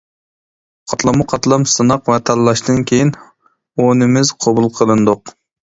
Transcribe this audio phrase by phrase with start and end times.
[0.93, 3.15] قاتلاممۇ قاتلام سىناق ۋە تاللاشتىن كېيىن
[3.87, 5.41] ئونىمىز قوبۇل قىلىندۇق.